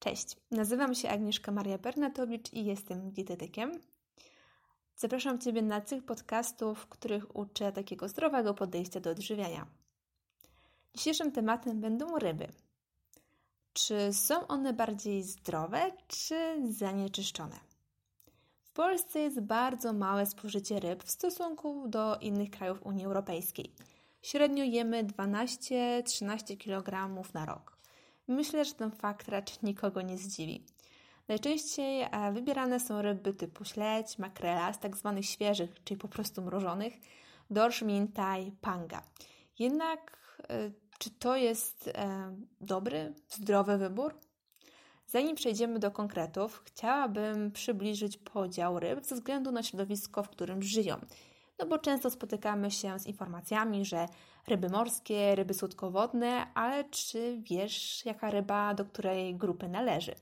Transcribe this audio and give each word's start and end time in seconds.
Cześć, 0.00 0.36
nazywam 0.50 0.94
się 0.94 1.08
Agnieszka 1.08 1.52
Maria 1.52 1.78
Bernatowicz 1.78 2.52
i 2.52 2.64
jestem 2.64 3.10
dietetykiem. 3.10 3.72
Zapraszam 4.96 5.38
Ciebie 5.38 5.62
na 5.62 5.80
cykl 5.80 6.02
podcastów, 6.02 6.78
w 6.78 6.86
których 6.86 7.36
uczę 7.36 7.72
takiego 7.72 8.08
zdrowego 8.08 8.54
podejścia 8.54 9.00
do 9.00 9.10
odżywiania. 9.10 9.66
Dzisiejszym 10.94 11.32
tematem 11.32 11.80
będą 11.80 12.18
ryby. 12.18 12.48
Czy 13.72 14.12
są 14.12 14.46
one 14.46 14.72
bardziej 14.72 15.22
zdrowe, 15.22 15.92
czy 16.08 16.62
zanieczyszczone? 16.70 17.60
W 18.60 18.72
Polsce 18.72 19.20
jest 19.20 19.40
bardzo 19.40 19.92
małe 19.92 20.26
spożycie 20.26 20.80
ryb 20.80 21.04
w 21.04 21.10
stosunku 21.10 21.88
do 21.88 22.16
innych 22.16 22.50
krajów 22.50 22.86
Unii 22.86 23.04
Europejskiej. 23.04 23.72
Średnio 24.22 24.64
jemy 24.64 25.04
12-13 25.04 26.58
kg 26.58 27.24
na 27.34 27.46
rok. 27.46 27.77
Myślę, 28.28 28.64
że 28.64 28.74
ten 28.74 28.90
fakt 28.90 29.28
raczej 29.28 29.58
nikogo 29.62 30.02
nie 30.02 30.18
zdziwi. 30.18 30.64
Najczęściej 31.28 32.02
e, 32.02 32.32
wybierane 32.32 32.80
są 32.80 33.02
ryby 33.02 33.34
typu 33.34 33.64
śledź, 33.64 34.18
makrela 34.18 34.72
z 34.72 34.78
tak 34.78 34.96
zwanych 34.96 35.26
świeżych, 35.26 35.70
czyli 35.84 36.00
po 36.00 36.08
prostu 36.08 36.42
mrożonych, 36.42 36.92
dorsz, 37.50 37.82
mintaj, 37.82 38.52
panga. 38.60 39.02
Jednak 39.58 40.18
e, 40.48 40.70
czy 40.98 41.10
to 41.10 41.36
jest 41.36 41.88
e, 41.88 42.34
dobry, 42.60 43.14
zdrowy 43.28 43.78
wybór? 43.78 44.14
Zanim 45.06 45.36
przejdziemy 45.36 45.78
do 45.78 45.90
konkretów, 45.90 46.62
chciałabym 46.64 47.50
przybliżyć 47.50 48.16
podział 48.16 48.80
ryb 48.80 49.04
ze 49.04 49.14
względu 49.14 49.52
na 49.52 49.62
środowisko, 49.62 50.22
w 50.22 50.28
którym 50.28 50.62
żyją. 50.62 50.96
No 51.58 51.66
bo 51.66 51.78
często 51.78 52.10
spotykamy 52.10 52.70
się 52.70 52.98
z 52.98 53.06
informacjami, 53.06 53.84
że 53.84 54.06
ryby 54.48 54.68
morskie, 54.68 55.34
ryby 55.34 55.54
słodkowodne, 55.54 56.46
ale 56.54 56.84
czy 56.84 57.38
wiesz, 57.42 58.06
jaka 58.06 58.30
ryba 58.30 58.74
do 58.74 58.84
której 58.84 59.34
grupy 59.34 59.68
należy? 59.68 60.14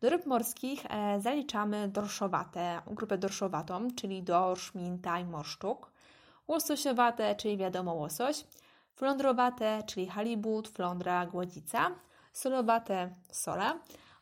Do 0.00 0.10
ryb 0.10 0.26
morskich 0.26 0.86
e, 0.90 1.20
zaliczamy 1.20 1.88
dorszowate, 1.88 2.82
grupę 2.86 3.18
dorszowatą, 3.18 3.88
czyli 3.96 4.22
dorsz, 4.22 4.74
minta 4.74 5.18
i 5.20 5.24
morszczuk, 5.24 5.92
łososiowate, 6.48 7.34
czyli 7.34 7.56
wiadomo 7.56 7.94
łosoś, 7.94 8.44
flądrowate, 8.94 9.82
czyli 9.86 10.06
halibut, 10.06 10.68
flądra, 10.68 11.26
głodzica, 11.26 11.90
solowate, 12.32 13.14
sola, 13.30 13.78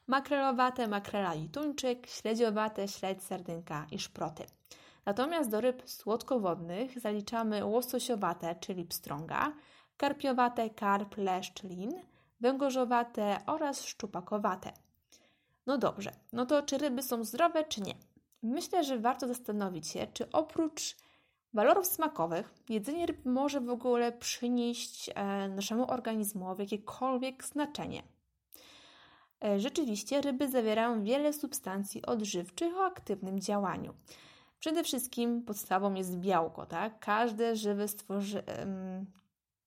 makrelowate, 0.07 0.89
makrela 0.89 1.35
i 1.35 1.49
tuńczyk, 1.49 2.07
śledziowate, 2.07 2.89
śledź, 2.89 3.23
sardynka 3.23 3.87
i 3.91 3.99
szproty. 3.99 4.45
Natomiast 5.07 5.51
do 5.51 5.61
ryb 5.61 5.83
słodkowodnych 5.87 7.01
zaliczamy 7.01 7.65
łososiowate, 7.65 8.55
czyli 8.61 8.85
pstrąga, 8.85 9.53
karpiowate, 9.97 10.71
karp, 10.71 11.17
leszcz, 11.17 11.63
lin, 11.63 11.93
węgorzowate 12.41 13.39
oraz 13.47 13.85
szczupakowate. 13.85 14.73
No 15.67 15.79
dobrze, 15.79 16.13
no 16.33 16.47
to 16.47 16.63
czy 16.63 16.79
ryby 16.79 17.03
są 17.03 17.25
zdrowe, 17.25 17.65
czy 17.65 17.81
nie? 17.81 17.95
Myślę, 18.43 18.85
że 18.85 18.99
warto 18.99 19.29
zastanowić 19.29 19.89
się, 19.89 20.07
czy 20.13 20.31
oprócz 20.33 20.97
walorów 21.55 21.87
smakowych 21.87 22.55
jedzenie 22.69 23.07
ryb 23.07 23.25
może 23.25 23.61
w 23.61 23.71
ogóle 23.71 24.13
przynieść 24.13 25.11
e, 25.15 25.49
naszemu 25.49 25.91
organizmowi 25.91 26.63
jakiekolwiek 26.63 27.45
znaczenie. 27.45 28.03
E, 29.45 29.61
rzeczywiście 29.61 30.21
ryby 30.21 30.49
zawierają 30.49 31.03
wiele 31.03 31.33
substancji 31.33 32.07
odżywczych 32.07 32.77
o 32.77 32.85
aktywnym 32.85 33.41
działaniu. 33.41 33.95
Przede 34.65 34.85
wszystkim 34.85 35.43
podstawą 35.43 35.95
jest 35.95 36.19
białko, 36.19 36.67
tak? 36.67 36.99
Każde 36.99 37.57
żywe, 37.57 37.89
stworzy... 37.89 38.43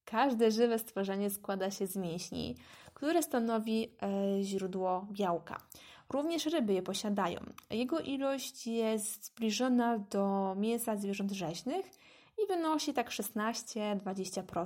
Każde 0.06 0.52
żywe 0.52 0.80
stworzenie 0.80 1.30
składa 1.30 1.72
się 1.72 1.88
z 1.88 1.96
mięśni, 1.96 2.56
które 2.94 3.24
stanowi 3.24 3.92
e, 4.02 4.44
źródło 4.44 5.08
białka. 5.12 5.58
Również 6.10 6.46
ryby 6.46 6.74
je 6.74 6.82
posiadają. 6.82 7.40
Jego 7.70 8.00
ilość 8.00 8.68
jest 8.68 9.26
zbliżona 9.26 9.98
do 10.00 10.56
mięsa 10.58 10.96
zwierząt 10.96 11.32
rzeźnych 11.32 11.86
i 12.44 12.48
wynosi 12.48 12.94
tak 12.94 13.10
16-20%. 13.10 14.66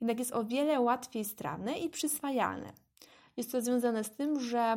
Jednak 0.00 0.18
jest 0.18 0.32
o 0.32 0.44
wiele 0.44 0.80
łatwiej 0.80 1.24
strawne 1.24 1.78
i 1.78 1.90
przyswajalne. 1.90 2.72
Jest 3.38 3.52
to 3.52 3.60
związane 3.60 4.04
z 4.04 4.10
tym, 4.10 4.40
że 4.40 4.76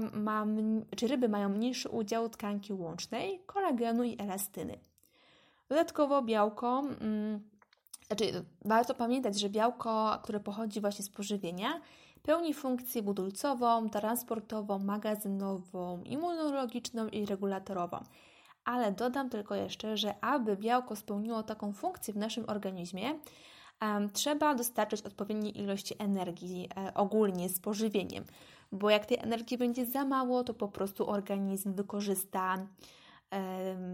czy 0.95 1.07
ryby 1.07 1.29
mają 1.29 1.49
mniejszy 1.49 1.89
udział 1.89 2.29
tkanki 2.29 2.73
łącznej, 2.73 3.39
kolagenu 3.45 4.03
i 4.03 4.21
elastyny. 4.21 4.79
Dodatkowo 5.69 6.21
białko, 6.21 6.83
mm, 7.01 7.39
znaczy 8.07 8.45
warto 8.65 8.93
pamiętać, 8.93 9.39
że 9.39 9.49
białko, 9.49 10.19
które 10.23 10.39
pochodzi 10.39 10.81
właśnie 10.81 11.05
z 11.05 11.09
pożywienia, 11.09 11.81
pełni 12.23 12.53
funkcję 12.53 13.01
budulcową, 13.01 13.89
transportową, 13.89 14.79
magazynową, 14.79 16.03
immunologiczną 16.03 17.07
i 17.07 17.25
regulatorową. 17.25 17.97
Ale 18.65 18.91
dodam 18.91 19.29
tylko 19.29 19.55
jeszcze, 19.55 19.97
że 19.97 20.23
aby 20.23 20.57
białko 20.57 20.95
spełniło 20.95 21.43
taką 21.43 21.73
funkcję 21.73 22.13
w 22.13 22.17
naszym 22.17 22.45
organizmie, 22.47 23.19
trzeba 24.13 24.55
dostarczyć 24.55 25.01
odpowiedniej 25.01 25.59
ilości 25.59 25.95
energii 25.99 26.69
e, 26.77 26.93
ogólnie 26.93 27.49
z 27.49 27.59
pożywieniem, 27.59 28.23
bo 28.71 28.89
jak 28.89 29.05
tej 29.05 29.17
energii 29.17 29.57
będzie 29.57 29.85
za 29.85 30.05
mało, 30.05 30.43
to 30.43 30.53
po 30.53 30.67
prostu 30.67 31.09
organizm 31.09 31.73
wykorzysta 31.73 32.57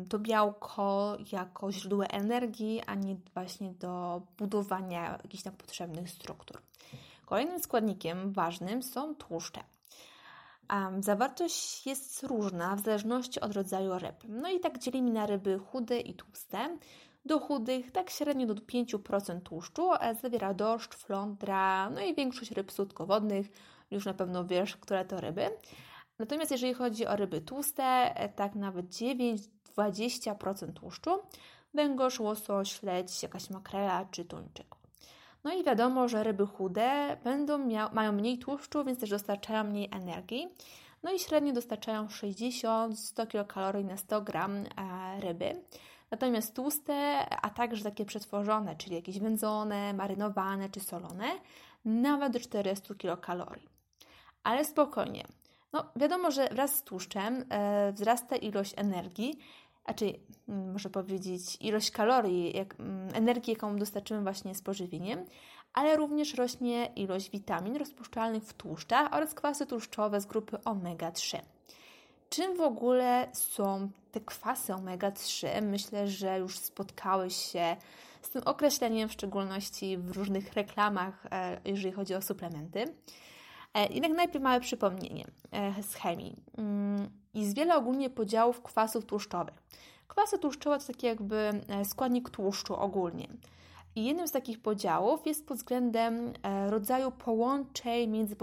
to 0.10 0.20
białko 0.20 1.18
jako 1.32 1.72
źródło 1.72 2.06
energii, 2.06 2.82
a 2.88 2.96
nie 2.96 3.16
właśnie 3.34 3.74
do 3.74 4.22
budowania 4.38 5.20
jakichś 5.24 5.44
tam 5.44 5.54
potrzebnych 5.54 6.10
struktur. 6.10 6.62
Kolejnym 7.26 7.60
składnikiem 7.60 8.32
ważnym 8.32 8.84
są 8.84 9.16
tłuszcze. 9.16 9.62
Zawartość 11.00 11.88
jest 11.88 12.24
różna 12.24 12.76
w 12.76 12.80
zależności 12.80 13.40
od 13.40 13.54
rodzaju 13.54 14.00
ryb. 14.00 14.16
No 14.30 14.50
i 14.50 14.60
tak 14.60 14.78
dzielimy 14.78 15.12
na 15.12 15.26
ryby 15.26 15.60
chude 15.60 16.00
i 16.00 16.14
tłuste. 16.14 16.78
Do 17.28 17.40
chudych 17.40 17.92
tak 17.92 18.10
średnio 18.10 18.48
do 18.48 18.54
5% 18.54 19.42
tłuszczu 19.42 19.90
zawiera 20.22 20.54
dorszcz, 20.54 20.96
flądra, 20.96 21.90
no 21.90 22.02
i 22.02 22.16
większość 22.16 22.52
ryb 22.52 22.72
słodkowodnych. 22.72 23.48
Już 23.92 24.06
na 24.06 24.14
pewno 24.14 24.46
wiesz, 24.46 24.78
które 24.78 25.06
to 25.06 25.22
ryby. 25.22 25.50
Natomiast 26.20 26.52
jeżeli 26.52 26.74
chodzi 26.74 27.08
o 27.08 27.16
ryby 27.16 27.42
tłuste, 27.42 28.14
tak 28.36 28.56
nawet 28.56 28.86
9-20% 28.86 30.74
tłuszczu. 30.74 31.20
Węgorz, 31.74 32.20
łosoś, 32.20 32.72
śledź, 32.80 33.24
jakaś 33.24 33.50
makrela 33.50 34.06
czy 34.12 34.26
tuńczyk. 34.26 34.76
No 35.44 35.54
i 35.54 35.64
wiadomo, 35.64 36.08
że 36.08 36.24
ryby 36.24 36.46
chude 36.48 37.18
będą 37.24 37.58
mia- 37.68 37.94
mają 37.94 38.12
mniej 38.12 38.38
tłuszczu, 38.40 38.84
więc 38.84 39.00
też 39.00 39.10
dostarczają 39.10 39.64
mniej 39.64 39.90
energii. 39.92 40.48
No 41.04 41.12
i 41.12 41.20
średnio 41.20 41.54
dostarczają 41.54 42.08
60-100 42.08 43.28
kilokalorii 43.28 43.86
na 43.86 43.98
100 43.98 44.22
gram 44.22 44.56
e, 44.56 44.66
ryby. 45.22 45.62
Natomiast 46.12 46.56
tłuste, 46.56 47.26
a 47.30 47.50
także 47.50 47.84
takie 47.84 48.06
przetworzone, 48.06 48.76
czyli 48.76 48.96
jakieś 48.96 49.20
wędzone, 49.20 49.94
marynowane 49.94 50.70
czy 50.70 50.80
solone, 50.80 51.26
nawet 51.86 52.34
do 52.34 52.40
400 52.40 52.96
kilokalorii. 52.96 53.68
Ale 54.44 54.66
spokojnie. 54.66 55.24
No, 55.74 55.86
wiadomo, 55.96 56.32
że 56.32 56.50
wraz 56.52 56.76
z 56.76 56.84
tłuszczem 56.84 57.46
e, 57.50 57.92
wzrasta 57.92 58.36
ilość 58.36 58.74
energii, 58.78 59.40
znaczy, 59.86 60.14
może 60.48 60.90
powiedzieć, 60.90 61.58
ilość 61.62 61.92
kalorii, 61.92 62.58
jak, 62.58 62.80
mm, 62.80 63.10
energii, 63.16 63.54
jaką 63.54 63.78
dostarczymy 63.78 64.22
właśnie 64.22 64.56
z 64.56 64.62
pożywieniem, 64.62 65.26
ale 65.74 65.98
również 65.98 66.34
rośnie 66.34 66.92
ilość 66.96 67.30
witamin 67.30 67.76
rozpuszczalnych 67.76 68.44
w 68.44 68.54
tłuszczach 68.54 69.14
oraz 69.14 69.34
kwasy 69.34 69.66
tłuszczowe 69.66 70.22
z 70.22 70.26
grupy 70.26 70.58
omega-3. 70.58 71.40
Czym 72.30 72.58
w 72.58 72.62
ogóle 72.62 73.28
są 73.34 73.90
te 74.20 74.26
kwasy 74.26 74.74
omega-3? 74.74 75.62
Myślę, 75.62 76.08
że 76.08 76.40
już 76.40 76.60
spotkałeś 76.60 77.36
się 77.36 77.76
z 78.22 78.30
tym 78.30 78.42
określeniem, 78.46 79.10
w 79.10 79.12
szczególności 79.12 79.98
w 79.98 80.12
różnych 80.12 80.54
reklamach, 80.54 81.26
e, 81.32 81.62
jeżeli 81.66 81.92
chodzi 81.92 82.16
o 82.16 82.22
suplementy. 82.22 82.86
E, 83.74 83.94
jednak 83.94 84.12
najpierw 84.12 84.44
małe 84.44 84.60
przypomnienie 84.60 85.26
e, 85.52 85.84
z 85.84 85.94
chemii. 85.94 86.36
Mm, 86.58 87.10
jest 87.34 87.56
wiele 87.56 87.76
ogólnie 87.76 88.10
podziałów 88.10 88.62
kwasów 88.62 89.06
tłuszczowych. 89.06 89.64
Kwasy 90.08 90.40
tłuszczowe 90.40 90.80
to 90.80 90.88
taki 90.88 91.06
jakby 91.06 91.62
składnik 91.84 92.30
tłuszczu 92.30 92.76
ogólnie. 92.76 93.28
I 93.96 94.06
jednym 94.06 94.28
z 94.28 94.32
takich 94.32 94.62
podziałów 94.62 95.28
jest 95.28 95.48
pod 95.48 95.58
względem 95.58 96.34
rodzaju 96.70 97.12
połączeń 97.12 98.10
między 98.10 98.36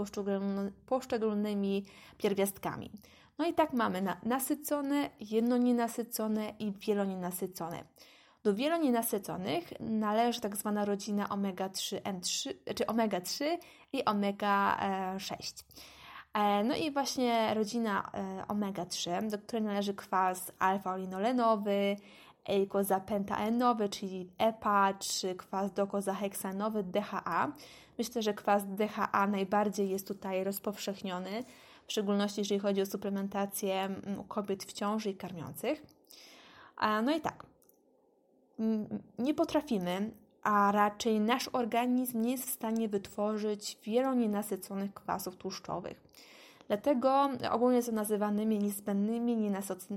poszczególnymi 0.85 1.85
pierwiastkami. 2.17 2.91
No 3.37 3.45
i 3.45 3.53
tak 3.53 3.73
mamy 3.73 4.01
na 4.01 4.17
nasycone, 4.23 5.09
jednonienasycone 5.19 6.53
i 6.59 6.71
wielonienasycone. 6.71 7.83
Do 8.43 8.53
wielonienasyconych 8.53 9.79
należy 9.79 10.41
tak 10.41 10.55
zwana 10.55 10.85
rodzina 10.85 11.27
omega-3 11.27 12.01
N3, 12.01 12.53
czy 12.75 12.85
omega-3 12.85 13.45
i 13.93 14.03
omega-6. 14.03 15.63
E, 16.33 16.63
no 16.63 16.75
i 16.75 16.91
właśnie 16.91 17.53
rodzina 17.53 18.11
e, 18.13 18.43
omega-3, 18.47 19.29
do 19.29 19.37
której 19.37 19.63
należy 19.63 19.93
kwas 19.93 20.51
alfa-olinolenowy, 20.59 21.97
eikozapentaenowy, 22.45 23.89
czyli 23.89 24.29
EPA, 24.37 24.93
czy 24.93 25.35
kwas 25.35 25.73
dokozaheksanowy 25.73 26.83
DHA. 26.83 27.51
Myślę, 27.97 28.21
że 28.21 28.33
kwas 28.33 28.63
DHA 28.65 29.27
najbardziej 29.27 29.89
jest 29.89 30.07
tutaj 30.07 30.43
rozpowszechniony 30.43 31.43
w 31.87 31.91
szczególności 31.91 32.41
jeżeli 32.41 32.59
chodzi 32.59 32.81
o 32.81 32.85
suplementację 32.85 33.81
mm, 33.81 34.19
u 34.19 34.23
kobiet 34.23 34.63
w 34.63 34.73
ciąży 34.73 35.09
i 35.09 35.15
karmiących. 35.15 35.83
No 37.03 37.15
i 37.15 37.21
tak, 37.21 37.45
nie 39.19 39.33
potrafimy, 39.33 40.11
a 40.43 40.71
raczej 40.71 41.19
nasz 41.19 41.49
organizm 41.53 42.21
nie 42.21 42.31
jest 42.31 42.47
w 42.47 42.53
stanie 42.53 42.89
wytworzyć 42.89 43.77
wielu 43.83 44.13
nienasyconych 44.13 44.93
kwasów 44.93 45.35
tłuszczowych. 45.35 46.01
Dlatego 46.67 47.29
ogólnie 47.51 47.83
są 47.83 47.91
nazywanymi 47.91 48.59
niezbędnymi, 48.59 49.51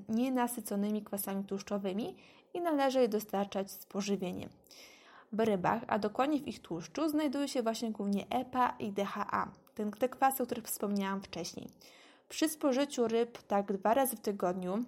nienasyconymi 0.09 1.03
kwasami 1.03 1.45
tłuszczowymi 1.45 2.17
i 2.55 2.61
należy 2.61 3.01
je 3.01 3.09
dostarczać 3.09 3.71
z 3.71 3.87
pożywieniem. 3.87 4.51
W 5.33 5.41
rybach, 5.41 5.83
a 5.87 5.99
dokładnie 5.99 6.41
w 6.41 6.49
ich 6.49 6.63
tłuszczu, 6.63 7.09
znajdują 7.09 7.47
się 7.47 7.63
właśnie 7.63 7.91
głównie 7.91 8.27
EPA 8.31 8.75
i 8.79 8.93
DHA, 8.93 9.53
te 9.99 10.09
kwasy, 10.09 10.43
o 10.43 10.47
których 10.47 10.65
wspomniałam 10.65 11.23
wcześniej. 11.23 11.69
Przy 12.29 12.49
spożyciu 12.49 13.09
ryb 13.09 13.43
tak 13.43 13.73
dwa 13.73 13.95
razy 13.95 14.17
w 14.17 14.21
tygodniu, 14.21 14.85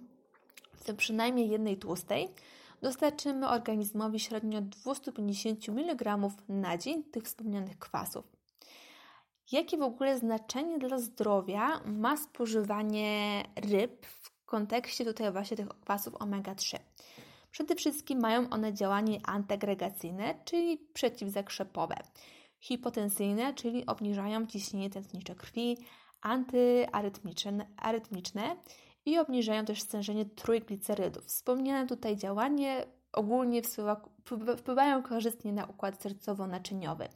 tym 0.85 0.97
przynajmniej 0.97 1.49
jednej 1.49 1.77
tłustej, 1.77 2.29
dostarczymy 2.81 3.49
organizmowi 3.49 4.19
średnio 4.19 4.61
250 4.61 5.69
mg 5.69 6.17
na 6.49 6.77
dzień 6.77 7.03
tych 7.03 7.23
wspomnianych 7.23 7.79
kwasów. 7.79 8.25
Jakie 9.51 9.77
w 9.77 9.81
ogóle 9.81 10.19
znaczenie 10.19 10.79
dla 10.79 10.99
zdrowia 10.99 11.81
ma 11.85 12.17
spożywanie 12.17 13.43
ryb 13.55 14.05
w 14.05 14.45
kontekście 14.45 15.05
tutaj 15.05 15.31
właśnie 15.31 15.57
tych 15.57 15.67
kwasów 15.67 16.13
omega-3? 16.13 16.79
Przede 17.51 17.75
wszystkim 17.75 18.19
mają 18.19 18.49
one 18.49 18.73
działanie 18.73 19.19
antagregacyjne, 19.25 20.35
czyli 20.45 20.77
przeciwzakrzepowe, 20.77 21.95
hipotensyjne, 22.61 23.53
czyli 23.53 23.85
obniżają 23.85 24.47
ciśnienie 24.47 24.89
tętnicze 24.89 25.35
krwi, 25.35 25.77
antyarytmiczne 26.21 28.55
i 29.05 29.17
obniżają 29.17 29.65
też 29.65 29.81
stężenie 29.81 30.25
trójglicerydów. 30.25 31.25
Wspomniane 31.25 31.87
tutaj 31.87 32.17
działanie 32.17 32.85
ogólnie 33.13 33.61
wpływa, 33.61 34.01
wpływają 34.57 35.03
korzystnie 35.03 35.53
na 35.53 35.65
układ 35.65 36.03
sercowo-naczyniowy. 36.03 37.07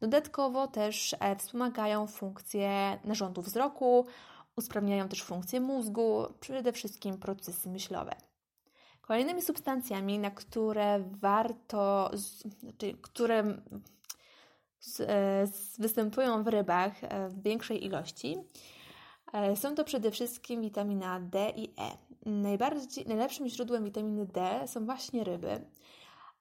Dodatkowo 0.00 0.66
też 0.66 1.16
e, 1.20 1.36
wspomagają 1.36 2.06
funkcje 2.06 2.98
narządu 3.04 3.42
wzroku, 3.42 4.06
usprawniają 4.56 5.08
też 5.08 5.22
funkcje 5.22 5.60
mózgu, 5.60 6.24
przede 6.40 6.72
wszystkim 6.72 7.18
procesy 7.18 7.68
myślowe. 7.68 8.12
Kolejnymi 9.00 9.42
substancjami, 9.42 10.18
na 10.18 10.30
które 10.30 11.04
warto, 11.20 12.10
znaczy, 12.60 12.96
które 13.02 13.44
występują 15.78 16.42
w 16.42 16.46
rybach 16.46 17.04
e, 17.04 17.28
w 17.28 17.42
większej 17.42 17.84
ilości, 17.84 18.36
E, 19.32 19.56
są 19.56 19.74
to 19.74 19.84
przede 19.84 20.10
wszystkim 20.10 20.60
witamina 20.60 21.20
D 21.20 21.52
i 21.56 21.64
E. 21.64 21.96
Najbardziej, 22.26 23.06
najlepszym 23.06 23.48
źródłem 23.48 23.84
witaminy 23.84 24.26
D 24.26 24.64
są 24.66 24.84
właśnie 24.84 25.24
ryby. 25.24 25.50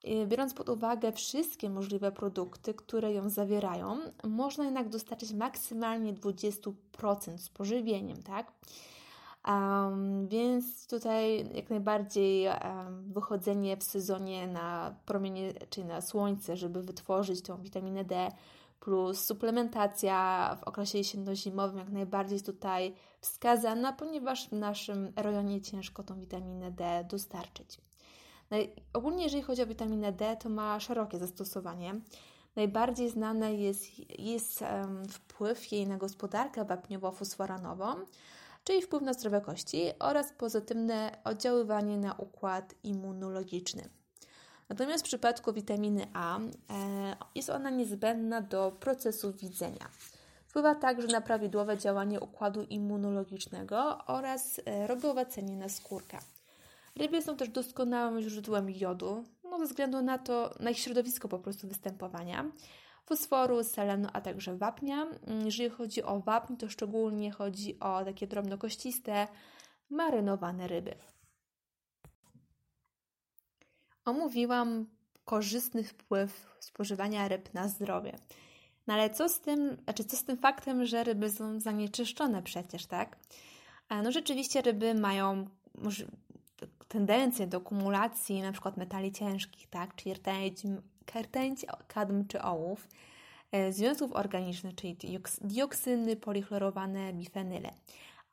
E, 0.03 0.25
biorąc 0.27 0.53
pod 0.53 0.69
uwagę 0.69 1.11
wszystkie 1.11 1.69
możliwe 1.69 2.11
produkty, 2.11 2.73
które 2.73 3.13
ją 3.13 3.29
zawierają, 3.29 3.97
można 4.23 4.65
jednak 4.65 4.89
dostarczyć 4.89 5.33
maksymalnie 5.33 6.13
20% 6.13 7.37
z 7.37 7.49
pożywieniem, 7.49 8.23
tak? 8.23 8.51
Um, 9.47 10.27
więc 10.27 10.87
tutaj 10.87 11.49
jak 11.53 11.69
najbardziej 11.69 12.47
um, 12.47 13.13
wychodzenie 13.13 13.77
w 13.77 13.83
sezonie 13.83 14.47
na 14.47 14.95
promienie, 15.05 15.53
czyli 15.69 15.87
na 15.87 16.01
słońce, 16.01 16.57
żeby 16.57 16.83
wytworzyć 16.83 17.41
tą 17.41 17.61
witaminę 17.61 18.03
D, 18.03 18.31
plus 18.79 19.25
suplementacja 19.25 20.57
w 20.59 20.63
okresie 20.63 20.97
jesienno-zimowym 20.97 21.77
jak 21.77 21.89
najbardziej 21.89 22.41
tutaj 22.41 22.93
wskazana, 23.21 23.93
ponieważ 23.93 24.49
w 24.49 24.51
naszym 24.51 25.13
rejonie 25.15 25.61
ciężko 25.61 26.03
tą 26.03 26.19
witaminę 26.19 26.71
D 26.71 27.05
dostarczyć. 27.09 27.77
No 28.51 28.57
ogólnie 28.93 29.23
jeżeli 29.23 29.43
chodzi 29.43 29.63
o 29.63 29.67
witaminę 29.67 30.11
D, 30.11 30.37
to 30.37 30.49
ma 30.49 30.79
szerokie 30.79 31.17
zastosowanie. 31.17 31.95
Najbardziej 32.55 33.09
znany 33.09 33.55
jest, 33.55 33.85
jest 34.19 34.61
um, 34.61 35.05
wpływ 35.05 35.71
jej 35.71 35.87
na 35.87 35.97
gospodarkę 35.97 36.65
wapniowo-fosforanową, 36.65 37.95
czyli 38.63 38.81
wpływ 38.81 39.03
na 39.03 39.13
zdrowie 39.13 39.41
kości 39.41 39.91
oraz 39.99 40.33
pozytywne 40.33 41.17
oddziaływanie 41.23 41.97
na 41.97 42.13
układ 42.13 42.75
immunologiczny. 42.83 43.89
Natomiast 44.69 45.03
w 45.03 45.07
przypadku 45.07 45.53
witaminy 45.53 46.07
A 46.13 46.39
e, 46.39 46.41
jest 47.35 47.49
ona 47.49 47.69
niezbędna 47.69 48.41
do 48.41 48.77
procesu 48.79 49.33
widzenia. 49.33 49.89
Wpływa 50.47 50.75
także 50.75 51.07
na 51.07 51.21
prawidłowe 51.21 51.77
działanie 51.77 52.19
układu 52.19 52.63
immunologicznego 52.63 53.97
oraz 54.07 54.61
e, 54.65 54.87
robi 54.87 55.07
owacenie 55.07 55.57
na 55.57 55.69
skórkę. 55.69 56.17
Ryby 56.95 57.21
są 57.21 57.37
też 57.37 57.49
doskonałym 57.49 58.21
źródłem 58.21 58.69
jodu, 58.69 59.23
no 59.43 59.59
ze 59.59 59.65
względu 59.65 60.01
na 60.01 60.17
to, 60.17 60.53
na 60.59 60.69
ich 60.69 60.79
środowisko 60.79 61.27
po 61.27 61.39
prostu 61.39 61.67
występowania, 61.67 62.51
fosforu, 63.05 63.63
selenu, 63.63 64.07
a 64.13 64.21
także 64.21 64.57
wapnia. 64.57 65.07
Mm, 65.27 65.45
jeżeli 65.45 65.69
chodzi 65.69 66.03
o 66.03 66.19
wapń, 66.19 66.55
to 66.55 66.69
szczególnie 66.69 67.31
chodzi 67.31 67.79
o 67.79 68.05
takie 68.05 68.27
drobnokościste, 68.27 69.27
marynowane 69.89 70.67
ryby 70.67 70.95
omówiłam 74.05 74.85
korzystny 75.25 75.83
wpływ 75.83 76.55
spożywania 76.59 77.27
ryb 77.27 77.53
na 77.53 77.67
zdrowie. 77.67 78.19
No 78.87 78.93
ale 78.93 79.09
co 79.09 79.29
z 79.29 79.39
tym, 79.39 79.77
znaczy 79.83 80.03
co 80.03 80.17
z 80.17 80.23
tym 80.23 80.37
faktem, 80.37 80.85
że 80.85 81.03
ryby 81.03 81.29
są 81.29 81.59
zanieczyszczone 81.59 82.43
przecież, 82.43 82.85
tak? 82.85 83.17
No 84.03 84.11
rzeczywiście 84.11 84.61
ryby 84.61 84.93
mają 84.93 85.47
tendencję 86.87 87.47
do 87.47 87.61
kumulacji 87.61 88.41
na 88.41 88.51
przykład 88.51 88.77
metali 88.77 89.11
ciężkich, 89.11 89.69
tak? 89.69 89.95
Czyli 89.95 90.13
rtęć, 90.13 90.63
rtęć 91.21 91.65
kadm 91.87 92.27
czy 92.27 92.41
ołów, 92.41 92.87
e, 93.51 93.73
związków 93.73 94.13
organicznych, 94.13 94.75
czyli 94.75 94.97
dioksyny, 95.41 96.15
polichlorowane 96.15 97.13
bifenyle. 97.13 97.71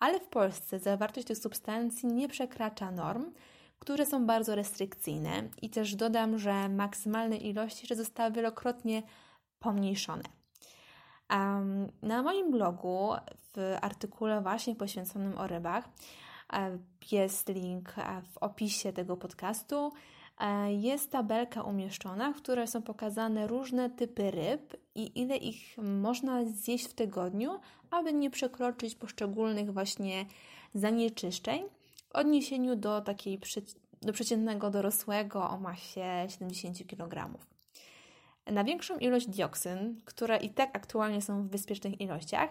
Ale 0.00 0.20
w 0.20 0.28
Polsce 0.28 0.78
zawartość 0.78 1.26
tych 1.26 1.38
substancji 1.38 2.08
nie 2.08 2.28
przekracza 2.28 2.90
norm, 2.90 3.32
które 3.78 4.06
są 4.06 4.26
bardzo 4.26 4.54
restrykcyjne 4.54 5.48
i 5.62 5.70
też 5.70 5.94
dodam, 5.94 6.38
że 6.38 6.68
maksymalne 6.68 7.36
ilości 7.36 7.86
że 7.86 7.96
zostały 7.96 8.32
wielokrotnie 8.32 9.02
pomniejszone. 9.58 10.24
Um, 11.30 11.86
na 12.02 12.22
moim 12.22 12.50
blogu 12.50 13.12
w 13.56 13.76
artykule 13.80 14.40
właśnie 14.40 14.74
poświęconym 14.74 15.38
o 15.38 15.46
rybach 15.46 15.88
e, 16.52 16.78
jest 17.12 17.48
link 17.48 17.98
e, 17.98 18.22
w 18.32 18.38
opisie 18.38 18.92
tego 18.92 19.16
podcastu. 19.16 19.92
E, 20.40 20.72
jest 20.72 21.10
tabelka 21.10 21.62
umieszczona, 21.62 22.32
w 22.32 22.36
której 22.36 22.68
są 22.68 22.82
pokazane 22.82 23.46
różne 23.46 23.90
typy 23.90 24.30
ryb 24.30 24.76
i 24.94 25.20
ile 25.20 25.36
ich 25.36 25.78
można 25.78 26.44
zjeść 26.44 26.86
w 26.88 26.94
tygodniu, 26.94 27.60
aby 27.90 28.12
nie 28.12 28.30
przekroczyć 28.30 28.94
poszczególnych 28.94 29.72
właśnie 29.72 30.26
zanieczyszczeń 30.74 31.62
w 32.08 32.16
odniesieniu 32.16 32.76
do 32.76 33.00
takiej 33.00 33.40
do 34.02 34.12
przeciętnego 34.12 34.70
dorosłego 34.70 35.50
o 35.50 35.58
masie 35.58 36.26
70 36.28 36.86
kg. 36.86 37.38
Na 38.46 38.64
większą 38.64 38.98
ilość 38.98 39.28
dioksyn, 39.28 40.00
które 40.04 40.36
i 40.36 40.50
tak 40.50 40.76
aktualnie 40.76 41.22
są 41.22 41.42
w 41.42 41.46
bezpiecznych 41.46 42.00
ilościach, 42.00 42.50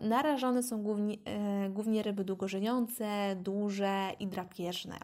narażone 0.00 0.62
są 0.62 0.82
głównie, 0.82 1.16
e, 1.24 1.70
głównie 1.70 2.02
ryby 2.02 2.24
długożyjące, 2.24 3.36
duże 3.36 4.10
i 4.20 4.26
drapieżne, 4.26 4.98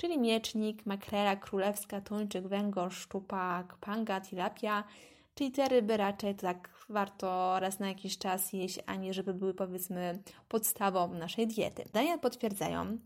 czyli 0.00 0.18
miecznik, 0.18 0.86
makrela 0.86 1.36
królewska, 1.36 2.00
tuńczyk, 2.00 2.48
węgorz, 2.48 2.98
szczupak, 2.98 3.76
panga, 3.76 4.20
tilapia, 4.20 4.84
czyli 5.34 5.52
te 5.52 5.68
ryby 5.68 5.96
raczej 5.96 6.34
tak 6.34 6.70
warto 6.88 7.60
raz 7.60 7.78
na 7.78 7.88
jakiś 7.88 8.18
czas 8.18 8.52
jeść, 8.52 8.78
a 8.86 8.94
nie 8.94 9.14
żeby 9.14 9.34
były 9.34 9.54
powiedzmy 9.54 10.22
podstawą 10.48 11.14
naszej 11.14 11.46
diety. 11.46 11.84
Dania 11.92 12.18
potwierdzają, 12.18 12.98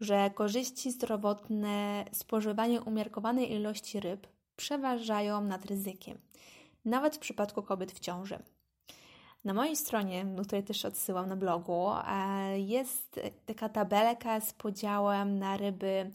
że 0.00 0.30
korzyści 0.34 0.90
zdrowotne 0.90 2.04
spożywania 2.12 2.80
umiarkowanej 2.80 3.52
ilości 3.52 4.00
ryb 4.00 4.26
przeważają 4.56 5.44
nad 5.44 5.66
ryzykiem, 5.66 6.18
nawet 6.84 7.16
w 7.16 7.18
przypadku 7.18 7.62
kobiet 7.62 7.92
w 7.92 8.00
ciąży. 8.00 8.38
Na 9.44 9.54
mojej 9.54 9.76
stronie, 9.76 10.24
do 10.24 10.42
której 10.42 10.64
też 10.64 10.84
odsyłam 10.84 11.28
na 11.28 11.36
blogu, 11.36 11.90
e, 11.90 12.60
jest 12.60 13.20
taka 13.46 13.68
tabelka 13.68 14.40
z 14.40 14.52
podziałem 14.52 15.38
na 15.38 15.56
ryby, 15.56 16.10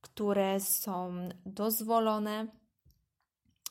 które 0.00 0.60
są 0.60 1.14
dozwolone, 1.46 2.46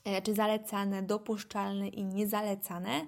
e, 0.06 0.22
czy 0.22 0.34
zalecane, 0.34 1.04
dopuszczalne 1.04 1.88
i 1.88 2.06
niezalecane 2.06 3.06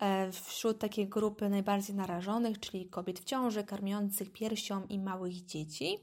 E, 0.00 0.32
wśród 0.32 0.78
takiej 0.78 1.08
grupy 1.08 1.48
najbardziej 1.48 1.96
narażonych, 1.96 2.60
czyli 2.60 2.86
kobiet 2.86 3.20
w 3.20 3.24
ciąży, 3.24 3.64
karmiących 3.64 4.32
piersią 4.32 4.86
i 4.88 4.98
małych 4.98 5.44
dzieci. 5.44 5.98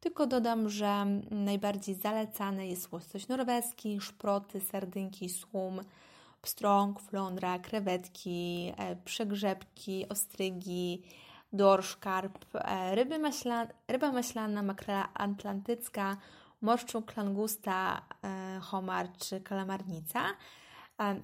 Tylko 0.00 0.26
dodam, 0.26 0.68
że 0.68 1.06
najbardziej 1.30 1.94
zalecane 1.94 2.68
jest 2.68 2.92
łosoś 2.92 3.28
norweski, 3.28 4.00
szproty, 4.00 4.60
sardynki, 4.60 5.28
słum, 5.28 5.80
pstrąg, 6.40 7.00
flądra, 7.00 7.58
krewetki, 7.58 8.72
przegrzebki, 9.04 10.08
ostrygi, 10.08 11.02
dorsz, 11.52 11.96
karp, 11.96 12.46
ryby 12.92 13.18
maśla, 13.18 13.66
ryba 13.88 14.12
maślana, 14.12 14.62
makrela 14.62 15.08
atlantycka, 15.14 16.16
morszczuk, 16.60 17.16
langusta, 17.16 18.02
homar 18.60 19.08
czy 19.18 19.40
kalamarnica. 19.40 20.20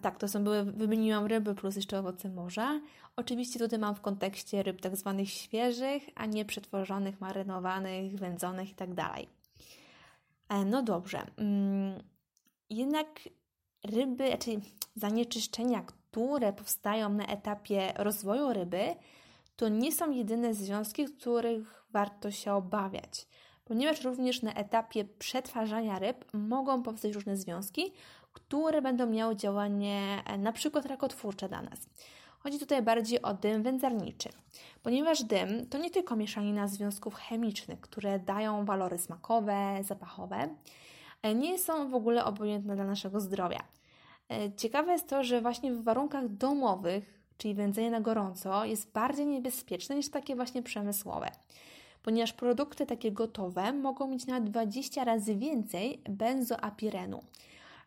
Tak, 0.03 0.19
to 0.19 0.29
są 0.29 0.45
były, 0.45 0.65
wymieniłam 0.65 1.27
ryby 1.27 1.55
plus 1.55 1.77
jeszcze 1.77 1.99
owoce 1.99 2.29
morza. 2.29 2.81
Oczywiście 3.17 3.59
tutaj 3.59 3.79
mam 3.79 3.95
w 3.95 4.01
kontekście 4.01 4.63
ryb 4.63 4.81
tak 4.81 4.97
zwanych 4.97 5.31
świeżych, 5.31 6.03
a 6.15 6.27
nie 6.27 6.45
przetworzonych, 6.45 7.21
marynowanych, 7.21 8.17
wędzonych 8.17 8.69
itd. 8.69 8.95
Tak 8.95 9.27
e, 10.49 10.65
no 10.65 10.83
dobrze. 10.83 11.27
Mm, 11.37 12.03
jednak 12.71 13.21
ryby, 13.85 14.39
czyli 14.39 14.61
zanieczyszczenia, 14.97 15.83
które 15.83 16.53
powstają 16.53 17.09
na 17.09 17.27
etapie 17.27 17.93
rozwoju 17.97 18.53
ryby, 18.53 18.95
to 19.57 19.69
nie 19.69 19.93
są 19.93 20.11
jedyne 20.11 20.55
związki, 20.55 21.05
których 21.05 21.85
warto 21.93 22.31
się 22.31 22.53
obawiać, 22.53 23.27
ponieważ 23.65 24.05
również 24.05 24.43
na 24.43 24.55
etapie 24.55 25.05
przetwarzania 25.05 25.99
ryb 25.99 26.25
mogą 26.33 26.83
powstać 26.83 27.13
różne 27.13 27.37
związki, 27.37 27.93
które 28.33 28.83
będą 28.83 29.07
miały 29.07 29.37
działanie 29.37 30.23
e, 30.27 30.39
na 30.39 30.53
przykład 30.53 30.87
rakotwórcze 30.87 31.49
dla 31.49 31.63
nas. 31.63 31.89
Chodzi 32.39 32.59
tutaj 32.59 32.83
bardziej 32.83 33.23
o 33.23 33.35
dym 33.35 33.63
wędzarniczy, 33.63 34.29
ponieważ 34.83 35.23
dym 35.23 35.67
to 35.67 35.79
nie 35.79 35.91
tylko 35.91 36.17
mieszanina 36.17 36.69
związków 36.69 37.15
chemicznych, 37.15 37.81
które 37.81 38.19
dają 38.19 38.65
walory 38.65 38.99
smakowe, 38.99 39.79
zapachowe, 39.83 40.49
nie 41.33 41.59
są 41.59 41.91
w 41.91 41.95
ogóle 41.95 42.25
obojętne 42.25 42.75
dla 42.75 42.85
naszego 42.85 43.21
zdrowia. 43.21 43.61
E, 44.31 44.53
ciekawe 44.53 44.93
jest 44.93 45.09
to, 45.09 45.25
że 45.25 45.41
właśnie 45.41 45.73
w 45.73 45.85
warunkach 45.85 46.29
domowych, 46.29 47.21
czyli 47.39 47.55
wędzenie 47.55 47.91
na 47.91 48.01
gorąco, 48.01 48.65
jest 48.65 48.93
bardziej 48.93 49.27
niebezpieczne 49.27 49.97
niż 49.97 50.09
takie 50.09 50.37
właśnie 50.37 50.63
przemysłowe, 50.63 51.31
ponieważ 52.03 52.33
produkty 52.33 52.87
takie 52.87 53.13
gotowe 53.13 53.73
mogą 53.73 54.09
mieć 54.09 54.27
nawet 54.27 54.51
20 54.51 55.05
razy 55.05 55.35
więcej 55.37 56.03
benzoapirenu 56.09 57.21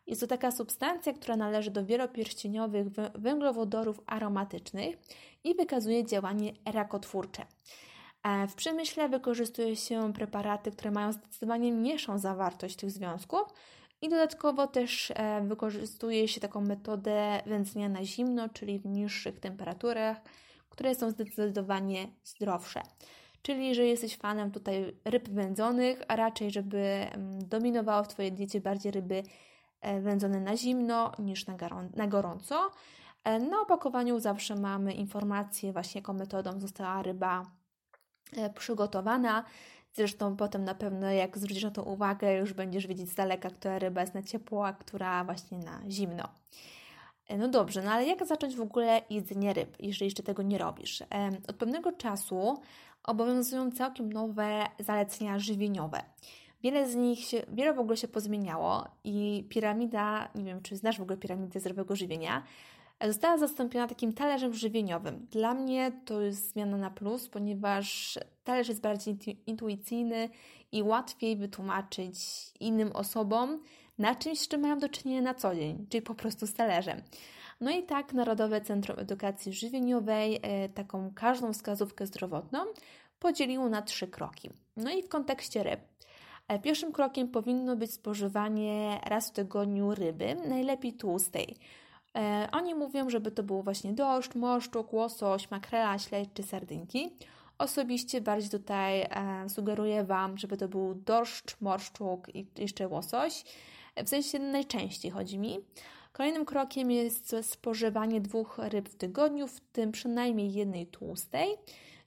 jest 0.08 0.20
to 0.20 0.26
taka 0.26 0.50
substancja, 0.50 1.12
która 1.12 1.36
należy 1.36 1.70
do 1.70 1.84
wielopierścieniowych 1.84 2.86
węglowodorów 3.14 4.00
aromatycznych 4.06 4.96
i 5.44 5.54
wykazuje 5.54 6.04
działanie 6.04 6.52
rakotwórcze. 6.64 7.46
E, 8.28 8.48
w 8.48 8.54
przemyśle 8.54 9.08
wykorzystuje 9.08 9.76
się 9.76 10.12
preparaty, 10.12 10.70
które 10.70 10.90
mają 10.90 11.12
zdecydowanie 11.12 11.72
mniejszą 11.72 12.18
zawartość 12.18 12.76
tych 12.76 12.90
związków 12.90 13.42
i 14.02 14.08
dodatkowo 14.08 14.66
też 14.66 15.12
e, 15.14 15.40
wykorzystuje 15.40 16.28
się 16.28 16.40
taką 16.40 16.60
metodę 16.60 17.42
wędzenia 17.46 17.88
na 17.88 18.04
zimno, 18.04 18.48
czyli 18.48 18.78
w 18.78 18.86
niższych 18.86 19.40
temperaturach, 19.40 20.16
które 20.68 20.94
są 20.94 21.10
zdecydowanie 21.10 22.08
zdrowsze. 22.24 22.82
Czyli 23.42 23.68
jeżeli 23.68 23.88
jesteś 23.88 24.16
fanem 24.16 24.50
tutaj 24.50 24.96
ryb 25.04 25.28
wędzonych, 25.28 26.02
a 26.08 26.16
raczej 26.16 26.50
żeby 26.50 26.78
mm, 26.78 27.48
dominowało 27.48 28.04
w 28.04 28.08
Twojej 28.08 28.32
diecie 28.32 28.60
bardziej 28.60 28.92
ryby 28.92 29.22
E, 29.80 30.00
wędzone 30.00 30.40
na 30.40 30.56
zimno 30.56 31.12
niż 31.18 31.46
na, 31.46 31.56
na 31.96 32.06
gorąco. 32.06 32.70
Na 33.24 33.60
opakowaniu 33.60 34.20
zawsze 34.20 34.54
mamy 34.54 34.92
informację 34.92 35.72
właśnie 35.72 35.98
jaką 35.98 36.12
metodą 36.12 36.60
została 36.60 37.02
ryba 37.02 37.42
przygotowana. 38.54 39.44
Zresztą 39.92 40.36
potem 40.36 40.64
na 40.64 40.74
pewno 40.74 41.10
jak 41.10 41.38
zwrócisz 41.38 41.64
na 41.64 41.70
to 41.70 41.82
uwagę, 41.82 42.34
już 42.34 42.52
będziesz 42.52 42.86
wiedzieć 42.86 43.10
z 43.10 43.14
daleka, 43.14 43.50
która 43.50 43.78
ryba 43.78 44.00
jest 44.00 44.14
na 44.14 44.22
ciepło, 44.22 44.66
a 44.66 44.72
która 44.72 45.24
właśnie 45.24 45.58
na 45.58 45.80
zimno. 45.88 46.28
No 47.38 47.48
dobrze, 47.48 47.82
no 47.82 47.90
ale 47.90 48.06
jak 48.06 48.26
zacząć 48.26 48.56
w 48.56 48.60
ogóle 48.60 49.02
jedzenie 49.10 49.52
ryb, 49.52 49.76
jeżeli 49.80 50.06
jeszcze 50.06 50.22
tego 50.22 50.42
nie 50.42 50.58
robisz? 50.58 51.02
Od 51.48 51.56
pewnego 51.56 51.92
czasu 51.92 52.60
obowiązują 53.04 53.70
całkiem 53.70 54.12
nowe 54.12 54.66
zalecenia 54.78 55.38
żywieniowe. 55.38 56.02
Wiele 56.62 56.90
z 56.90 56.94
nich 56.94 57.20
się, 57.20 57.42
wiele 57.48 57.74
w 57.74 57.78
ogóle 57.78 57.96
się 57.96 58.08
pozmieniało 58.08 58.84
i 59.04 59.46
piramida, 59.48 60.28
nie 60.34 60.44
wiem 60.44 60.62
czy 60.62 60.76
znasz 60.76 60.98
w 60.98 61.02
ogóle 61.02 61.16
piramidę 61.16 61.60
zdrowego 61.60 61.96
żywienia, 61.96 62.42
została 63.06 63.38
zastąpiona 63.38 63.86
takim 63.88 64.12
talerzem 64.12 64.54
żywieniowym. 64.54 65.26
Dla 65.30 65.54
mnie 65.54 65.92
to 66.04 66.20
jest 66.20 66.52
zmiana 66.52 66.76
na 66.76 66.90
plus, 66.90 67.28
ponieważ 67.28 68.18
talerz 68.44 68.68
jest 68.68 68.80
bardziej 68.80 69.16
intuicyjny 69.46 70.28
i 70.72 70.82
łatwiej 70.82 71.36
wytłumaczyć 71.36 72.18
innym 72.60 72.92
osobom 72.92 73.62
na 73.98 74.14
czymś, 74.14 74.40
z 74.40 74.48
czym 74.48 74.60
mają 74.60 74.78
do 74.78 74.88
czynienia 74.88 75.22
na 75.22 75.34
co 75.34 75.54
dzień, 75.54 75.86
czyli 75.90 76.02
po 76.02 76.14
prostu 76.14 76.46
z 76.46 76.54
talerzem. 76.54 77.02
No 77.60 77.70
i 77.70 77.82
tak 77.82 78.12
Narodowe 78.12 78.60
Centrum 78.60 78.98
Edukacji 78.98 79.52
Żywieniowej 79.52 80.38
e, 80.42 80.68
taką 80.68 81.12
każdą 81.14 81.52
wskazówkę 81.52 82.06
zdrowotną 82.06 82.58
podzieliło 83.18 83.68
na 83.68 83.82
trzy 83.82 84.06
kroki. 84.06 84.50
No 84.76 84.90
i 84.90 85.02
w 85.02 85.08
kontekście 85.08 85.62
ryb 85.62 85.80
E, 86.48 86.58
pierwszym 86.58 86.92
krokiem 86.92 87.28
powinno 87.28 87.76
być 87.76 87.92
spożywanie 87.92 89.00
raz 89.06 89.28
w 89.28 89.32
tygodniu 89.32 89.94
ryby, 89.94 90.36
najlepiej 90.48 90.92
tłustej. 90.92 91.56
E, 92.18 92.48
oni 92.52 92.74
mówią, 92.74 93.10
żeby 93.10 93.30
to 93.30 93.42
było 93.42 93.62
właśnie 93.62 93.92
doszcz, 93.92 94.34
morszczuk, 94.34 94.92
łosoś, 94.92 95.50
makrela, 95.50 95.98
śledź 95.98 96.28
czy 96.34 96.42
sardynki. 96.42 97.10
Osobiście 97.58 98.20
bardziej 98.20 98.50
tutaj 98.50 99.02
e, 99.02 99.08
sugeruję 99.48 100.04
Wam, 100.04 100.38
żeby 100.38 100.56
to 100.56 100.68
był 100.68 100.94
dorszcz, 100.94 101.60
morszczuk 101.60 102.34
i 102.34 102.46
jeszcze 102.58 102.88
łosoś. 102.88 103.44
W 104.04 104.08
sensie 104.08 104.38
najczęściej 104.38 105.10
chodzi 105.10 105.38
mi. 105.38 105.58
Kolejnym 106.12 106.44
krokiem 106.44 106.90
jest 106.90 107.36
spożywanie 107.42 108.20
dwóch 108.20 108.58
ryb 108.58 108.88
w 108.88 108.94
tygodniu, 108.94 109.46
w 109.46 109.60
tym 109.60 109.92
przynajmniej 109.92 110.52
jednej 110.52 110.86
tłustej. 110.86 111.48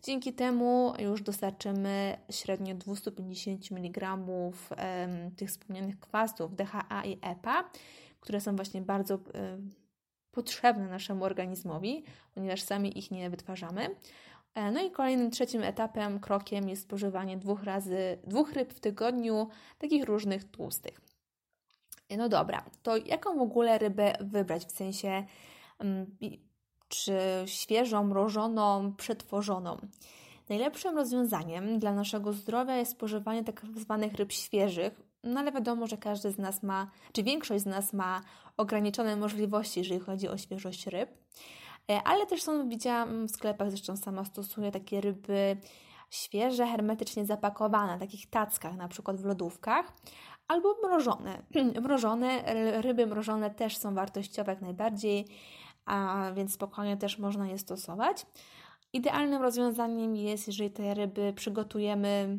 Dzięki 0.04 0.34
temu 0.34 0.94
już 1.00 1.22
dostarczymy 1.22 2.18
średnio 2.30 2.76
250 2.76 3.72
mg 3.72 4.18
tych 5.38 5.50
wspomnianych 5.50 6.00
kwasów 6.00 6.56
DHA 6.56 7.06
i 7.06 7.18
EPA, 7.22 7.70
które 8.20 8.42
są 8.42 8.56
właśnie 8.56 8.82
bardzo 8.82 9.20
potrzebne 10.32 10.88
naszemu 10.88 11.24
organizmowi, 11.24 12.04
ponieważ 12.36 12.62
sami 12.62 13.00
ich 13.00 13.12
nie 13.12 13.30
wytwarzamy. 13.30 13.96
E, 14.56 14.72
no 14.72 14.84
i 14.84 14.92
kolejnym 14.92 15.32
trzecim 15.32 15.64
etapem, 15.64 16.20
krokiem 16.20 16.70
jest 16.70 16.82
spożywanie 16.84 17.38
dwóch 17.38 17.64
razy, 17.64 18.20
dwóch 18.28 18.54
ryb 18.54 18.74
w 18.74 18.80
tygodniu, 18.80 19.48
takich 19.78 20.06
różnych 20.06 20.52
tłustych. 20.52 21.02
E, 22.10 22.18
no 22.18 22.30
dobra, 22.30 22.66
to 22.84 22.98
jaką 22.98 23.38
w 23.38 23.42
ogóle 23.42 23.78
rybę 23.78 24.14
wybrać? 24.22 24.66
W 24.66 24.72
sensie 24.72 25.26
czy 26.88 27.18
świeżą, 27.46 28.04
mrożoną, 28.04 28.96
przetworzoną. 28.96 29.78
Najlepszym 30.50 30.98
rozwiązaniem 30.98 31.80
dla 31.80 31.94
naszego 31.94 32.34
zdrowia 32.34 32.76
jest 32.76 32.92
spożywanie 32.92 33.44
tak 33.44 33.62
zwanych 33.76 34.14
ryb 34.14 34.32
świeżych, 34.32 35.02
no 35.24 35.40
ale 35.40 35.52
wiadomo, 35.52 35.88
że 35.88 35.98
każdy 35.98 36.32
z 36.32 36.38
nas 36.38 36.64
ma, 36.64 36.92
czy 37.14 37.24
większość 37.24 37.64
z 37.64 37.66
nas 37.66 37.94
ma 37.94 38.22
ograniczone 38.58 39.16
możliwości, 39.16 39.80
jeżeli 39.80 40.00
chodzi 40.00 40.28
o 40.28 40.38
świeżość 40.38 40.88
ryb. 40.88 41.10
E, 41.92 42.04
ale 42.04 42.26
też 42.26 42.44
są, 42.44 42.70
widziałam 42.70 43.28
w 43.28 43.32
sklepach, 43.32 43.70
zresztą 43.70 43.98
sama 43.98 44.26
stosuję 44.26 44.72
takie 44.72 45.02
ryby 45.02 45.58
świeże, 46.10 46.68
hermetycznie 46.68 47.26
zapakowane, 47.26 47.94
na 47.94 48.00
takich 48.00 48.30
tackach, 48.30 48.76
na 48.76 48.88
przykład 48.88 49.18
w 49.18 49.26
lodówkach, 49.26 49.94
albo 50.48 50.76
mrożone. 50.84 51.42
mrożone, 51.84 52.44
ryby 52.82 53.08
mrożone 53.08 53.50
też 53.50 53.78
są 53.78 53.94
wartościowe 53.96 54.52
jak 54.52 54.62
najbardziej 54.62 55.28
a 55.86 56.32
więc 56.36 56.54
spokojnie 56.54 56.98
też 56.98 57.20
można 57.20 57.48
je 57.48 57.58
stosować. 57.58 58.26
Idealnym 58.94 59.42
rozwiązaniem 59.42 60.16
jest, 60.16 60.48
jeżeli 60.48 60.72
te 60.72 60.94
ryby 60.94 61.34
przygotujemy 61.34 62.38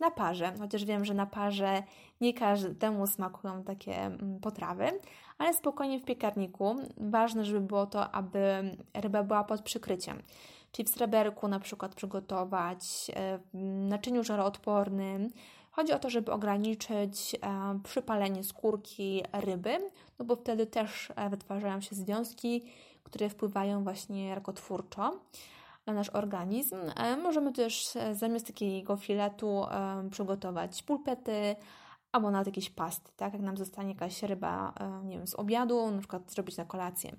na 0.00 0.10
parze, 0.10 0.52
chociaż 0.58 0.84
wiem, 0.84 1.04
że 1.04 1.14
na 1.14 1.26
parze 1.26 1.82
nie 2.20 2.34
każdemu 2.34 3.06
smakują 3.06 3.64
takie 3.64 3.96
mm, 3.96 4.40
potrawy, 4.40 4.90
ale 5.38 5.54
spokojnie 5.54 6.00
w 6.00 6.04
piekarniku. 6.04 6.76
Ważne, 6.96 7.44
żeby 7.44 7.60
było 7.60 7.86
to, 7.86 8.10
aby 8.10 8.74
ryba 8.94 9.22
była 9.22 9.44
pod 9.44 9.62
przykryciem. 9.62 10.22
Czyli 10.72 10.88
w 10.88 10.90
sreberku 10.90 11.48
na 11.48 11.60
przykład 11.60 11.94
przygotować, 11.94 13.10
e, 13.14 13.38
w 13.38 13.54
naczyniu 13.88 14.24
żaroodpornym. 14.24 15.30
Chodzi 15.70 15.92
o 15.92 15.98
to, 15.98 16.10
żeby 16.10 16.32
ograniczyć 16.32 17.34
e, 17.34 17.38
przypalenie 17.84 18.44
skórki 18.44 19.22
ryby, 19.32 19.78
no 20.18 20.24
bo 20.24 20.36
wtedy 20.36 20.66
też 20.66 21.12
e, 21.16 21.30
wytwarzają 21.30 21.80
się 21.80 21.96
związki, 21.96 22.62
które 23.04 23.28
wpływają 23.28 23.84
właśnie 23.84 24.34
rakotwórczo 24.34 25.20
na 25.86 25.92
nasz 25.92 26.10
organizm. 26.10 26.76
Możemy 27.22 27.52
też 27.52 27.88
zamiast 28.12 28.46
takiego 28.46 28.96
filetu 28.96 29.64
przygotować 30.10 30.82
pulpety 30.82 31.56
albo 32.12 32.30
nawet 32.30 32.46
jakieś 32.46 32.70
pasty, 32.70 33.12
tak? 33.16 33.32
Jak 33.32 33.42
nam 33.42 33.56
zostanie 33.56 33.92
jakaś 33.92 34.22
ryba, 34.22 34.74
nie 35.04 35.16
wiem, 35.16 35.26
z 35.26 35.34
obiadu, 35.34 35.90
na 35.90 35.98
przykład 35.98 36.32
zrobić 36.32 36.56
na 36.56 36.64
kolację. 36.64 37.16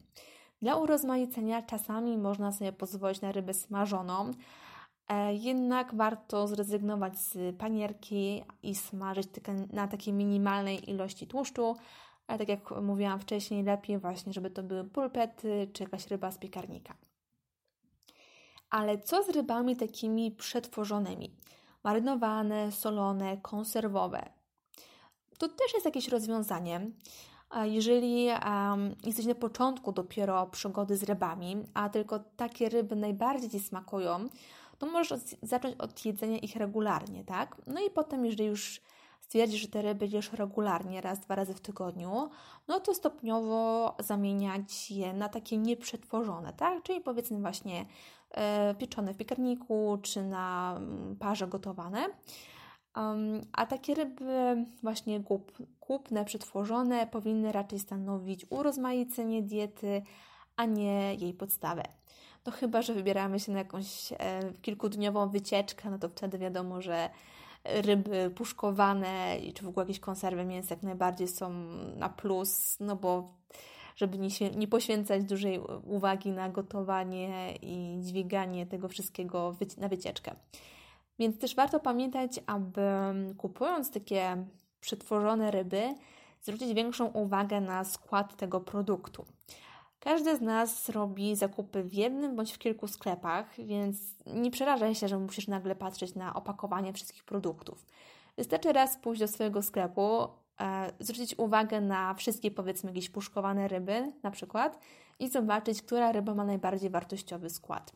Dla 0.62 0.76
urozmaicenia 0.76 1.62
czasami 1.62 2.18
można 2.18 2.52
sobie 2.52 2.72
pozwolić 2.72 3.22
na 3.22 3.32
rybę 3.32 3.54
smażoną, 3.54 4.32
jednak 5.32 5.96
warto 5.96 6.48
zrezygnować 6.48 7.20
z 7.20 7.58
panierki 7.58 8.44
i 8.64 8.76
smażyć 8.76 9.28
na 9.74 9.88
takiej 9.88 10.14
minimalnej 10.14 10.90
ilości 10.90 11.28
tłuszczu, 11.28 11.76
ale 12.28 12.40
tak 12.40 12.50
jak 12.50 12.72
mówiłam 12.82 13.20
wcześniej, 13.20 13.64
lepiej 13.64 13.98
właśnie, 13.98 14.34
żeby 14.34 14.50
to 14.50 14.64
były 14.64 14.84
pulpety 14.84 15.70
czy 15.74 15.84
jakaś 15.84 16.08
ryba 16.08 16.32
z 16.32 16.38
piekarnika. 16.38 16.94
Ale 18.70 18.98
co 18.98 19.24
z 19.24 19.30
rybami 19.30 19.76
takimi 19.76 20.32
przetworzonymi? 20.32 21.36
Marynowane, 21.84 22.72
solone, 22.72 23.38
konserwowe. 23.38 24.39
To 25.40 25.48
też 25.48 25.74
jest 25.74 25.86
jakieś 25.86 26.08
rozwiązanie. 26.08 26.82
Jeżeli 27.64 28.28
um, 28.28 28.96
jesteś 29.06 29.26
na 29.26 29.36
początku 29.36 29.92
dopiero 29.92 30.48
przygody 30.48 30.98
z 30.98 31.04
rybami, 31.04 31.64
a 31.74 31.90
tylko 31.90 32.20
takie 32.20 32.70
ryby 32.70 32.96
najbardziej 32.96 33.50
Ci 33.50 33.60
smakują, 33.60 34.30
to 34.78 34.86
możesz 34.86 35.12
od, 35.12 35.22
zacząć 35.42 35.76
od 35.78 36.06
jedzenia 36.06 36.38
ich 36.38 36.56
regularnie, 36.56 37.24
tak? 37.24 37.62
No 37.68 37.82
i 37.82 37.90
potem, 37.90 38.26
jeżeli 38.26 38.46
już 38.46 38.82
stwierdzisz, 39.22 39.62
że 39.62 39.68
te 39.68 39.82
ryby 39.82 40.08
jesz 40.08 40.34
regularnie, 40.34 41.02
raz, 41.02 41.20
dwa 41.20 41.36
razy 41.36 41.54
w 41.54 41.62
tygodniu, 41.62 42.30
no 42.68 42.80
to 42.80 42.94
stopniowo 42.94 43.96
zamieniać 44.00 44.92
je 44.92 45.14
na 45.14 45.30
takie 45.30 45.58
nieprzetworzone, 45.58 46.54
tak? 46.54 46.84
Czyli 46.84 47.02
powiedzmy 47.02 47.40
właśnie 47.40 47.86
e, 48.32 48.76
pieczone 48.76 49.14
w 49.14 49.18
piekarniku, 49.18 49.98
czy 50.02 50.24
na 50.24 50.76
mm, 50.78 51.16
parze 51.16 51.48
gotowane. 51.48 52.10
Um, 53.00 53.42
a 53.54 53.66
takie 53.66 53.96
ryby 53.96 54.66
właśnie 54.84 55.24
kup, 55.24 55.52
kupne, 55.80 56.26
przetworzone 56.26 57.08
powinny 57.08 57.52
raczej 57.52 57.80
stanowić 57.80 58.46
urozmaicenie 58.50 59.44
diety, 59.44 60.02
a 60.56 60.66
nie 60.66 61.16
jej 61.16 61.34
podstawę. 61.34 61.84
No 62.46 62.52
chyba, 62.52 62.82
że 62.82 62.94
wybieramy 62.94 63.40
się 63.40 63.52
na 63.52 63.58
jakąś 63.58 64.12
e, 64.12 64.18
kilkudniową 64.62 65.30
wycieczkę, 65.30 65.90
no 65.90 66.00
to 66.00 66.10
wtedy 66.10 66.38
wiadomo, 66.38 66.82
że 66.82 67.10
ryby 67.64 68.32
puszkowane 68.36 69.38
czy 69.56 69.64
w 69.64 69.68
ogóle 69.68 69.84
jakieś 69.86 70.00
konserwy 70.00 70.46
mięsa 70.46 70.76
jak 70.76 70.84
najbardziej 70.84 71.28
są 71.28 71.50
na 71.96 72.10
plus, 72.10 72.78
no 72.80 72.96
bo 72.96 73.34
żeby 73.96 74.18
nie, 74.18 74.30
nie 74.56 74.68
poświęcać 74.68 75.24
dużej 75.24 75.60
uwagi 75.84 76.32
na 76.32 76.50
gotowanie 76.50 77.56
i 77.62 77.98
dźwiganie 78.02 78.66
tego 78.66 78.88
wszystkiego 78.88 79.56
na 79.78 79.88
wycieczkę. 79.88 80.36
Więc 81.20 81.40
też 81.40 81.56
warto 81.56 81.80
pamiętać, 81.80 82.40
aby 82.48 82.82
kupując 83.38 83.92
takie 83.92 84.46
przetworzone 84.82 85.52
ryby, 85.52 85.96
zwrócić 86.42 86.74
większą 86.74 87.06
uwagę 87.06 87.62
na 87.62 87.84
skład 87.84 88.38
tego 88.38 88.60
produktu. 88.60 89.26
Każdy 90.00 90.38
z 90.38 90.42
nas 90.42 90.90
robi 90.90 91.36
zakupy 91.36 91.84
w 91.84 91.94
jednym 91.94 92.36
bądź 92.36 92.52
w 92.52 92.58
kilku 92.58 92.88
sklepach, 92.88 93.46
więc 93.58 93.98
nie 94.26 94.52
przerażaj 94.52 94.96
się, 94.96 95.08
że 95.08 95.20
musisz 95.20 95.48
nagle 95.48 95.76
patrzeć 95.76 96.16
na 96.16 96.34
opakowanie 96.34 96.94
wszystkich 96.94 97.24
produktów. 97.24 97.86
Wystarczy 98.38 98.74
raz 98.74 98.98
pójść 98.98 99.20
do 99.22 99.28
swojego 99.28 99.62
sklepu, 99.62 100.28
e, 100.62 100.92
zwrócić 101.00 101.40
uwagę 101.40 101.82
na 101.82 102.14
wszystkie, 102.14 102.52
powiedzmy, 102.52 102.90
jakieś 102.90 103.10
puszkowane 103.10 103.68
ryby, 103.68 104.12
na 104.24 104.32
przykład, 104.32 104.80
i 105.20 105.30
zobaczyć, 105.30 105.82
która 105.82 106.12
ryba 106.12 106.36
ma 106.36 106.46
najbardziej 106.46 106.90
wartościowy 106.90 107.50
skład. 107.50 107.92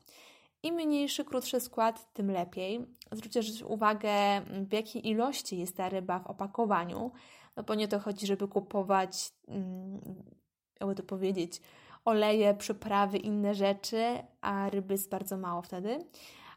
Im 0.64 0.76
mniejszy, 0.76 1.26
krótszy 1.26 1.60
skład, 1.60 2.14
tym 2.14 2.32
lepiej. 2.32 2.86
Zwróćcie 3.12 3.66
uwagę, 3.66 4.12
w 4.70 4.74
jakiej 4.74 5.08
ilości 5.08 5.58
jest 5.58 5.78
ta 5.78 5.90
ryba 5.90 6.20
w 6.20 6.28
opakowaniu, 6.28 7.12
no 7.56 7.64
bo 7.64 7.76
nie 7.76 7.88
to 7.88 8.00
chodzi, 8.00 8.28
żeby 8.28 8.48
kupować, 8.48 9.32
mm, 9.48 10.02
jakby 10.80 10.96
to 10.96 11.04
powiedzieć, 11.04 11.62
oleje, 12.06 12.54
przyprawy, 12.54 13.18
inne 13.18 13.56
rzeczy, 13.56 14.04
a 14.42 14.70
ryby 14.70 14.94
jest 14.94 15.10
bardzo 15.10 15.38
mało 15.38 15.62
wtedy. 15.62 16.06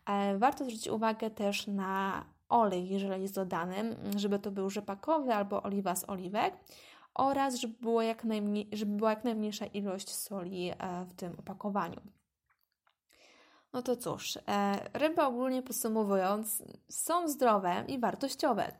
E, 0.06 0.38
warto 0.38 0.64
zwrócić 0.64 0.88
uwagę 0.88 1.30
też 1.30 1.66
na 1.66 2.24
olej, 2.48 2.88
jeżeli 2.88 3.22
jest 3.22 3.34
dodany, 3.34 3.96
żeby 4.16 4.38
to 4.38 4.50
był 4.50 4.70
rzepakowy 4.70 5.34
albo 5.34 5.62
oliwa 5.62 5.96
z 5.96 6.08
oliwek 6.08 6.54
oraz 7.14 7.54
żeby, 7.54 7.74
było 7.80 8.02
jak 8.02 8.24
najmniej, 8.24 8.68
żeby 8.72 8.96
była 8.96 9.10
jak 9.10 9.24
najmniejsza 9.24 9.66
ilość 9.66 10.10
soli 10.10 10.70
e, 10.70 11.04
w 11.04 11.14
tym 11.14 11.32
opakowaniu. 11.38 12.00
No 13.76 13.82
to 13.82 13.96
cóż, 13.96 14.38
e, 14.48 14.80
ryby 14.92 15.22
ogólnie 15.22 15.62
podsumowując 15.62 16.62
są 16.88 17.28
zdrowe 17.28 17.84
i 17.88 17.98
wartościowe. 17.98 18.72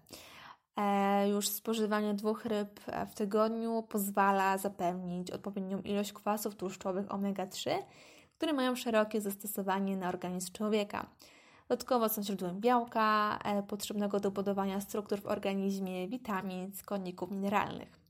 E, 0.76 1.28
już 1.28 1.49
spożywanie 1.49 2.15
dwóch 2.15 2.45
ryb 2.45 2.80
w 3.11 3.15
tygodniu 3.15 3.82
pozwala 3.82 4.59
zapewnić 4.59 5.30
odpowiednią 5.30 5.80
ilość 5.80 6.13
kwasów 6.13 6.54
tłuszczowych 6.54 7.06
omega-3, 7.06 7.71
które 8.37 8.52
mają 8.52 8.76
szerokie 8.76 9.21
zastosowanie 9.21 9.97
na 9.97 10.09
organizm 10.09 10.52
człowieka. 10.52 11.06
Dodatkowo 11.69 12.09
są 12.09 12.23
źródłem 12.23 12.61
białka 12.61 13.39
e, 13.45 13.63
potrzebnego 13.63 14.21
do 14.21 14.30
budowania 14.30 14.80
struktur 14.80 15.21
w 15.21 15.26
organizmie, 15.26 16.09
witamin, 16.09 16.73
składników 16.73 17.30
mineralnych. 17.30 18.00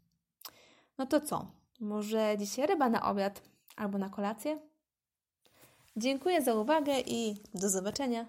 No 0.98 1.06
to 1.06 1.20
co? 1.20 1.46
Może 1.80 2.34
dzisiaj 2.38 2.66
ryba 2.66 2.88
na 2.88 3.10
obiad 3.10 3.42
albo 3.76 3.98
na 3.98 4.08
kolację? 4.08 4.75
Dziękuję 5.98 6.42
za 6.42 6.54
uwagę 6.54 7.00
i 7.00 7.36
do 7.54 7.70
zobaczenia. 7.70 8.26